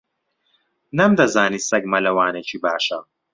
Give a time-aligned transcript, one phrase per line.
[0.97, 2.99] نەمدەزانی سەگ مەلەوانێکی باشە.